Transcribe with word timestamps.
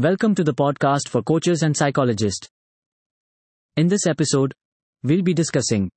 Welcome 0.00 0.36
to 0.36 0.44
the 0.44 0.54
podcast 0.54 1.08
for 1.08 1.24
coaches 1.24 1.62
and 1.62 1.76
psychologists. 1.76 2.48
In 3.76 3.88
this 3.88 4.06
episode, 4.06 4.54
we'll 5.02 5.22
be 5.22 5.34
discussing 5.34 5.90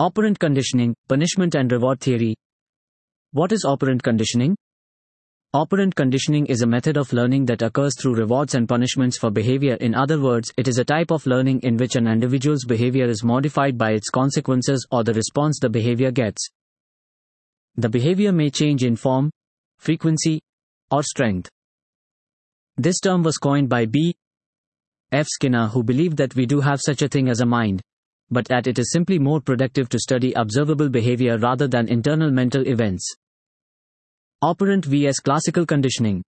operant 0.00 0.40
conditioning, 0.40 0.92
punishment 1.08 1.54
and 1.54 1.70
reward 1.70 2.00
theory. 2.00 2.34
What 3.30 3.52
is 3.52 3.64
operant 3.64 4.02
conditioning? 4.02 4.56
Operant 5.54 5.94
conditioning 5.94 6.46
is 6.46 6.62
a 6.62 6.66
method 6.66 6.96
of 6.96 7.12
learning 7.12 7.44
that 7.44 7.62
occurs 7.62 7.94
through 7.96 8.16
rewards 8.16 8.56
and 8.56 8.68
punishments 8.68 9.18
for 9.18 9.30
behavior. 9.30 9.74
In 9.74 9.94
other 9.94 10.20
words, 10.20 10.52
it 10.56 10.66
is 10.66 10.78
a 10.78 10.84
type 10.84 11.12
of 11.12 11.24
learning 11.24 11.60
in 11.60 11.76
which 11.76 11.94
an 11.94 12.08
individual's 12.08 12.64
behavior 12.64 13.04
is 13.04 13.22
modified 13.22 13.78
by 13.78 13.92
its 13.92 14.10
consequences 14.10 14.84
or 14.90 15.04
the 15.04 15.14
response 15.14 15.60
the 15.60 15.70
behavior 15.70 16.10
gets. 16.10 16.44
The 17.76 17.88
behavior 17.88 18.32
may 18.32 18.50
change 18.50 18.82
in 18.82 18.96
form, 18.96 19.30
frequency, 19.78 20.40
or 20.90 21.04
strength. 21.04 21.48
This 22.80 23.00
term 23.00 23.24
was 23.24 23.38
coined 23.38 23.68
by 23.68 23.86
B. 23.86 24.14
F. 25.10 25.26
Skinner, 25.28 25.66
who 25.66 25.82
believed 25.82 26.16
that 26.18 26.36
we 26.36 26.46
do 26.46 26.60
have 26.60 26.80
such 26.80 27.02
a 27.02 27.08
thing 27.08 27.28
as 27.28 27.40
a 27.40 27.46
mind, 27.46 27.82
but 28.30 28.46
that 28.46 28.68
it 28.68 28.78
is 28.78 28.92
simply 28.92 29.18
more 29.18 29.40
productive 29.40 29.88
to 29.88 29.98
study 29.98 30.32
observable 30.34 30.88
behavior 30.88 31.38
rather 31.38 31.66
than 31.66 31.88
internal 31.88 32.30
mental 32.30 32.64
events. 32.68 33.04
Operant 34.42 34.84
vs. 34.84 35.18
Classical 35.18 35.66
conditioning. 35.66 36.22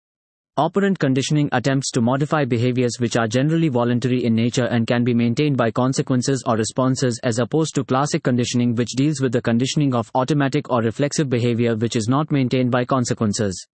Operant 0.57 0.99
conditioning 0.99 1.51
attempts 1.53 1.91
to 1.91 2.01
modify 2.01 2.47
behaviors 2.47 2.97
which 2.99 3.19
are 3.19 3.29
generally 3.29 3.69
voluntary 3.69 4.25
in 4.25 4.35
nature 4.35 4.69
and 4.69 4.87
can 4.87 5.05
be 5.05 5.13
maintained 5.13 5.59
by 5.59 5.71
consequences 5.71 6.43
or 6.47 6.57
responses 6.57 7.21
as 7.25 7.41
opposed 7.41 7.75
to 7.75 7.85
classic 7.85 8.23
conditioning 8.23 8.75
which 8.75 8.97
deals 8.97 9.21
with 9.21 9.33
the 9.33 9.43
conditioning 9.43 9.95
of 9.95 10.11
automatic 10.15 10.71
or 10.71 10.81
reflexive 10.81 11.29
behavior 11.29 11.77
which 11.77 11.95
is 11.95 12.09
not 12.09 12.33
maintained 12.33 12.71
by 12.71 12.87
consequences. 12.87 13.69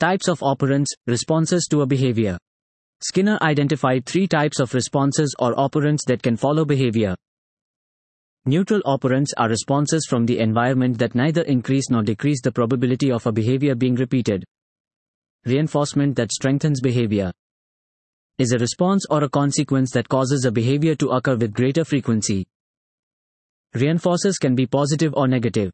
Types 0.00 0.26
of 0.26 0.40
operants, 0.40 0.88
responses 1.06 1.68
to 1.70 1.82
a 1.82 1.86
behavior. 1.86 2.36
Skinner 3.00 3.38
identified 3.42 4.04
three 4.04 4.26
types 4.26 4.58
of 4.58 4.74
responses 4.74 5.34
or 5.38 5.54
operants 5.54 6.04
that 6.06 6.22
can 6.22 6.36
follow 6.36 6.64
behavior. 6.64 7.14
Neutral 8.44 8.82
operants 8.86 9.28
are 9.36 9.48
responses 9.48 10.06
from 10.08 10.26
the 10.26 10.40
environment 10.40 10.98
that 10.98 11.14
neither 11.14 11.42
increase 11.42 11.90
nor 11.90 12.02
decrease 12.02 12.42
the 12.42 12.50
probability 12.50 13.12
of 13.12 13.24
a 13.26 13.32
behavior 13.32 13.74
being 13.76 13.94
repeated. 13.94 14.44
Reinforcement 15.44 16.16
that 16.16 16.32
strengthens 16.32 16.80
behavior 16.80 17.30
is 18.38 18.52
a 18.52 18.58
response 18.58 19.06
or 19.10 19.22
a 19.22 19.28
consequence 19.28 19.92
that 19.92 20.08
causes 20.08 20.44
a 20.44 20.50
behavior 20.50 20.96
to 20.96 21.10
occur 21.10 21.36
with 21.36 21.54
greater 21.54 21.84
frequency. 21.84 22.44
Reinforcers 23.76 24.40
can 24.40 24.56
be 24.56 24.66
positive 24.66 25.14
or 25.14 25.28
negative. 25.28 25.70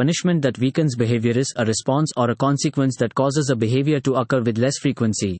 Punishment 0.00 0.40
that 0.40 0.56
weakens 0.56 0.96
behavior 0.96 1.36
is 1.38 1.52
a 1.56 1.64
response 1.66 2.10
or 2.16 2.30
a 2.30 2.34
consequence 2.34 2.96
that 2.96 3.14
causes 3.14 3.50
a 3.50 3.54
behavior 3.54 4.00
to 4.00 4.14
occur 4.14 4.40
with 4.40 4.56
less 4.56 4.78
frequency. 4.78 5.38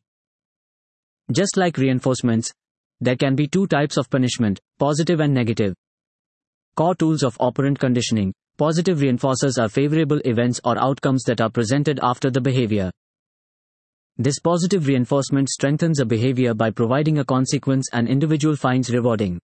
Just 1.32 1.56
like 1.56 1.78
reinforcements, 1.78 2.52
there 3.00 3.16
can 3.16 3.34
be 3.34 3.48
two 3.48 3.66
types 3.66 3.96
of 3.96 4.10
punishment, 4.10 4.60
positive 4.78 5.20
and 5.20 5.32
negative. 5.32 5.72
Core 6.76 6.94
tools 6.94 7.22
of 7.22 7.38
operant 7.40 7.78
conditioning. 7.78 8.34
Positive 8.58 8.98
reinforcers 8.98 9.58
are 9.58 9.70
favorable 9.70 10.20
events 10.26 10.60
or 10.62 10.76
outcomes 10.76 11.22
that 11.22 11.40
are 11.40 11.48
presented 11.48 11.98
after 12.02 12.28
the 12.28 12.42
behavior. 12.42 12.90
This 14.18 14.40
positive 14.40 14.86
reinforcement 14.86 15.48
strengthens 15.48 16.00
a 16.00 16.04
behavior 16.04 16.52
by 16.52 16.68
providing 16.70 17.16
a 17.16 17.24
consequence 17.24 17.88
an 17.94 18.06
individual 18.06 18.56
finds 18.56 18.92
rewarding. 18.92 19.40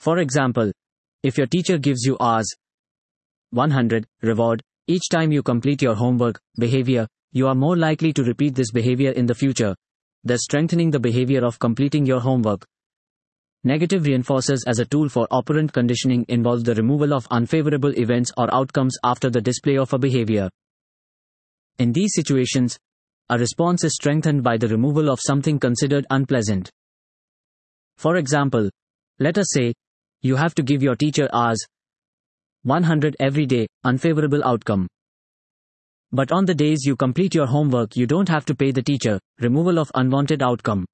For 0.00 0.18
example, 0.18 0.72
if 1.22 1.38
your 1.38 1.46
teacher 1.46 1.78
gives 1.78 2.02
you 2.02 2.16
Rs, 2.20 2.56
100 3.54 4.06
reward. 4.22 4.62
Each 4.86 5.08
time 5.08 5.32
you 5.32 5.42
complete 5.42 5.80
your 5.80 5.94
homework 5.94 6.40
behavior 6.58 7.06
you 7.36 7.48
are 7.48 7.54
more 7.56 7.76
likely 7.76 8.12
to 8.12 8.22
repeat 8.22 8.54
this 8.54 8.70
behavior 8.70 9.10
in 9.10 9.26
the 9.26 9.34
future. 9.34 9.74
Thus 10.22 10.42
strengthening 10.44 10.92
the 10.92 11.00
behavior 11.00 11.44
of 11.44 11.58
completing 11.58 12.06
your 12.06 12.20
homework. 12.20 12.64
Negative 13.64 14.04
reinforcers 14.04 14.60
as 14.68 14.78
a 14.78 14.84
tool 14.84 15.08
for 15.08 15.26
operant 15.32 15.72
conditioning 15.72 16.24
involve 16.28 16.62
the 16.62 16.76
removal 16.76 17.12
of 17.12 17.26
unfavorable 17.32 17.98
events 17.98 18.30
or 18.36 18.54
outcomes 18.54 18.96
after 19.02 19.30
the 19.30 19.40
display 19.40 19.76
of 19.76 19.92
a 19.92 19.98
behavior. 19.98 20.48
In 21.78 21.92
these 21.92 22.12
situations 22.14 22.78
a 23.30 23.36
response 23.36 23.82
is 23.82 23.94
strengthened 23.94 24.44
by 24.44 24.56
the 24.56 24.68
removal 24.68 25.10
of 25.10 25.18
something 25.20 25.58
considered 25.58 26.06
unpleasant. 26.10 26.70
For 27.96 28.16
example 28.16 28.70
let 29.18 29.38
us 29.38 29.46
say 29.50 29.74
you 30.20 30.36
have 30.36 30.54
to 30.54 30.62
give 30.62 30.84
your 30.84 30.94
teacher 30.94 31.28
Rs 31.34 31.66
100 32.64 33.16
every 33.20 33.46
day, 33.46 33.66
unfavorable 33.84 34.42
outcome. 34.44 34.88
But 36.12 36.32
on 36.32 36.44
the 36.44 36.54
days 36.54 36.84
you 36.84 36.96
complete 36.96 37.34
your 37.34 37.46
homework, 37.46 37.96
you 37.96 38.06
don't 38.06 38.28
have 38.28 38.44
to 38.46 38.54
pay 38.54 38.70
the 38.70 38.82
teacher, 38.82 39.20
removal 39.40 39.78
of 39.78 39.90
unwanted 39.94 40.42
outcome. 40.42 40.86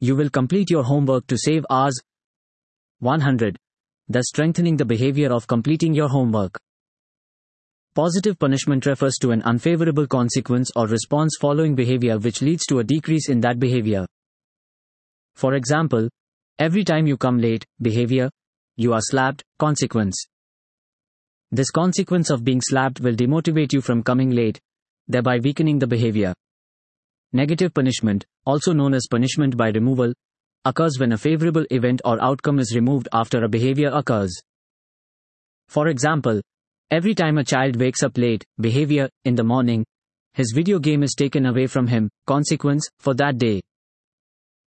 You 0.00 0.14
will 0.14 0.30
complete 0.30 0.70
your 0.70 0.84
homework 0.84 1.26
to 1.26 1.38
save 1.38 1.64
Rs 1.72 2.00
100, 3.00 3.56
thus 4.08 4.24
strengthening 4.28 4.76
the 4.76 4.84
behavior 4.84 5.32
of 5.32 5.46
completing 5.46 5.92
your 5.92 6.08
homework. 6.08 6.56
Positive 7.94 8.38
punishment 8.38 8.86
refers 8.86 9.16
to 9.22 9.30
an 9.30 9.42
unfavorable 9.42 10.06
consequence 10.06 10.70
or 10.76 10.86
response 10.86 11.36
following 11.40 11.74
behavior 11.74 12.18
which 12.18 12.42
leads 12.42 12.66
to 12.66 12.78
a 12.78 12.84
decrease 12.84 13.28
in 13.28 13.40
that 13.40 13.58
behavior. 13.58 14.06
For 15.34 15.54
example, 15.54 16.08
every 16.58 16.84
time 16.84 17.06
you 17.06 17.16
come 17.16 17.38
late, 17.38 17.64
behavior, 17.80 18.30
you 18.76 18.92
are 18.92 19.00
slapped, 19.00 19.42
consequence. 19.58 20.26
This 21.54 21.70
consequence 21.70 22.30
of 22.30 22.42
being 22.42 22.60
slapped 22.60 22.98
will 22.98 23.14
demotivate 23.14 23.72
you 23.72 23.80
from 23.80 24.02
coming 24.02 24.30
late, 24.30 24.58
thereby 25.06 25.38
weakening 25.38 25.78
the 25.78 25.86
behavior. 25.86 26.34
Negative 27.32 27.72
punishment, 27.72 28.26
also 28.44 28.72
known 28.72 28.92
as 28.92 29.06
punishment 29.08 29.56
by 29.56 29.68
removal, 29.68 30.12
occurs 30.64 30.98
when 30.98 31.12
a 31.12 31.16
favorable 31.16 31.64
event 31.70 32.02
or 32.04 32.20
outcome 32.20 32.58
is 32.58 32.74
removed 32.74 33.06
after 33.12 33.44
a 33.44 33.48
behavior 33.48 33.92
occurs. 33.94 34.36
For 35.68 35.86
example, 35.86 36.40
every 36.90 37.14
time 37.14 37.38
a 37.38 37.44
child 37.44 37.76
wakes 37.76 38.02
up 38.02 38.18
late, 38.18 38.44
behavior, 38.58 39.08
in 39.24 39.36
the 39.36 39.44
morning, 39.44 39.84
his 40.32 40.50
video 40.52 40.80
game 40.80 41.04
is 41.04 41.14
taken 41.14 41.46
away 41.46 41.68
from 41.68 41.86
him, 41.86 42.10
consequence, 42.26 42.88
for 42.98 43.14
that 43.14 43.38
day. 43.38 43.60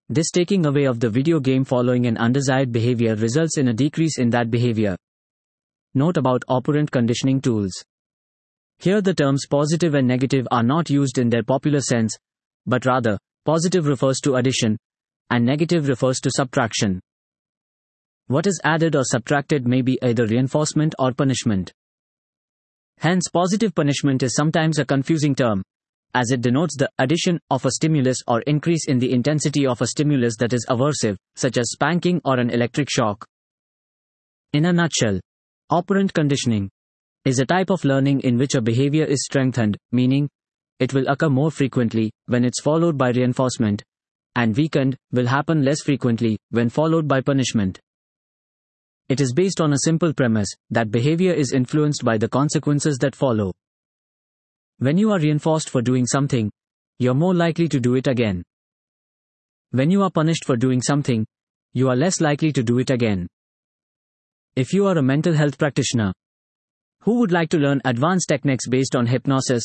This 0.08 0.32
taking 0.32 0.66
away 0.66 0.86
of 0.86 0.98
the 0.98 1.08
video 1.08 1.38
game 1.38 1.62
following 1.62 2.06
an 2.06 2.16
undesired 2.16 2.72
behavior 2.72 3.14
results 3.14 3.58
in 3.58 3.68
a 3.68 3.72
decrease 3.72 4.18
in 4.18 4.28
that 4.30 4.50
behavior. 4.50 4.96
Note 5.94 6.16
about 6.16 6.44
operant 6.48 6.90
conditioning 6.90 7.40
tools. 7.40 7.72
Here 8.78 9.00
the 9.00 9.14
terms 9.14 9.46
positive 9.48 9.94
and 9.94 10.08
negative 10.08 10.48
are 10.50 10.62
not 10.62 10.90
used 10.90 11.18
in 11.18 11.28
their 11.28 11.44
popular 11.44 11.80
sense, 11.80 12.16
but 12.66 12.84
rather, 12.84 13.16
positive 13.44 13.86
refers 13.86 14.18
to 14.20 14.34
addition, 14.34 14.76
and 15.30 15.44
negative 15.44 15.86
refers 15.88 16.18
to 16.20 16.30
subtraction. 16.32 17.00
What 18.26 18.46
is 18.46 18.60
added 18.64 18.96
or 18.96 19.04
subtracted 19.04 19.66
may 19.66 19.82
be 19.82 19.98
either 20.02 20.26
reinforcement 20.26 20.94
or 20.98 21.12
punishment. 21.12 21.72
Hence, 22.98 23.28
positive 23.32 23.74
punishment 23.74 24.22
is 24.22 24.34
sometimes 24.34 24.78
a 24.78 24.84
confusing 24.84 25.34
term, 25.34 25.62
as 26.14 26.30
it 26.30 26.40
denotes 26.40 26.76
the 26.76 26.90
addition 26.98 27.38
of 27.50 27.64
a 27.66 27.70
stimulus 27.70 28.18
or 28.26 28.40
increase 28.42 28.88
in 28.88 28.98
the 28.98 29.12
intensity 29.12 29.66
of 29.66 29.80
a 29.82 29.86
stimulus 29.86 30.36
that 30.38 30.52
is 30.52 30.66
aversive, 30.70 31.16
such 31.36 31.58
as 31.58 31.70
spanking 31.70 32.20
or 32.24 32.38
an 32.38 32.50
electric 32.50 32.88
shock. 32.90 33.26
In 34.52 34.64
a 34.64 34.72
nutshell, 34.72 35.20
Operant 35.70 36.12
conditioning 36.12 36.68
is 37.24 37.38
a 37.38 37.46
type 37.46 37.70
of 37.70 37.86
learning 37.86 38.20
in 38.20 38.36
which 38.36 38.54
a 38.54 38.60
behavior 38.60 39.04
is 39.04 39.24
strengthened, 39.24 39.78
meaning 39.92 40.28
it 40.78 40.92
will 40.92 41.08
occur 41.08 41.30
more 41.30 41.50
frequently 41.50 42.12
when 42.26 42.44
it's 42.44 42.60
followed 42.60 42.98
by 42.98 43.08
reinforcement, 43.08 43.82
and 44.36 44.54
weakened 44.54 44.94
will 45.10 45.26
happen 45.26 45.64
less 45.64 45.80
frequently 45.80 46.36
when 46.50 46.68
followed 46.68 47.08
by 47.08 47.22
punishment. 47.22 47.80
It 49.08 49.22
is 49.22 49.32
based 49.32 49.62
on 49.62 49.72
a 49.72 49.78
simple 49.84 50.12
premise 50.12 50.52
that 50.68 50.90
behavior 50.90 51.32
is 51.32 51.54
influenced 51.54 52.04
by 52.04 52.18
the 52.18 52.28
consequences 52.28 52.98
that 52.98 53.16
follow. 53.16 53.54
When 54.80 54.98
you 54.98 55.12
are 55.12 55.18
reinforced 55.18 55.70
for 55.70 55.80
doing 55.80 56.04
something, 56.04 56.50
you're 56.98 57.14
more 57.14 57.34
likely 57.34 57.68
to 57.68 57.80
do 57.80 57.94
it 57.94 58.06
again. 58.06 58.42
When 59.70 59.90
you 59.90 60.02
are 60.02 60.10
punished 60.10 60.44
for 60.44 60.56
doing 60.58 60.82
something, 60.82 61.24
you 61.72 61.88
are 61.88 61.96
less 61.96 62.20
likely 62.20 62.52
to 62.52 62.62
do 62.62 62.80
it 62.80 62.90
again. 62.90 63.28
If 64.56 64.72
you 64.72 64.86
are 64.86 64.96
a 64.96 65.02
mental 65.02 65.34
health 65.34 65.58
practitioner 65.58 66.12
who 67.00 67.18
would 67.18 67.32
like 67.32 67.48
to 67.48 67.58
learn 67.58 67.80
advanced 67.84 68.28
techniques 68.28 68.68
based 68.68 68.94
on 68.94 69.04
hypnosis, 69.04 69.64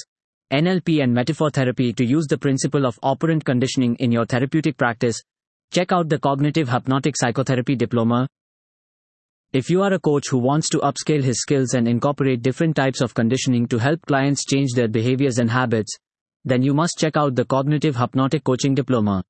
NLP, 0.51 1.03
and 1.03 1.13
metaphor 1.13 1.51
therapy 1.51 1.93
to 1.93 2.03
use 2.03 2.25
the 2.25 2.39
principle 2.39 2.87
of 2.87 2.97
operant 3.03 3.45
conditioning 3.45 3.95
in 3.97 4.11
your 4.11 4.25
therapeutic 4.25 4.77
practice, 4.77 5.21
check 5.71 5.91
out 5.91 6.09
the 6.09 6.17
Cognitive 6.17 6.69
Hypnotic 6.69 7.13
Psychotherapy 7.15 7.75
Diploma. 7.75 8.27
If 9.53 9.69
you 9.69 9.83
are 9.83 9.93
a 9.93 9.99
coach 9.99 10.27
who 10.27 10.39
wants 10.39 10.69
to 10.69 10.79
upscale 10.79 11.23
his 11.23 11.39
skills 11.39 11.75
and 11.75 11.87
incorporate 11.87 12.41
different 12.41 12.75
types 12.75 12.99
of 12.99 13.13
conditioning 13.13 13.67
to 13.67 13.77
help 13.77 14.03
clients 14.07 14.43
change 14.43 14.71
their 14.73 14.87
behaviors 14.87 15.37
and 15.37 15.51
habits, 15.51 15.95
then 16.45 16.63
you 16.63 16.73
must 16.73 16.97
check 16.97 17.15
out 17.15 17.35
the 17.35 17.45
Cognitive 17.45 17.95
Hypnotic 17.95 18.43
Coaching 18.43 18.73
Diploma. 18.73 19.23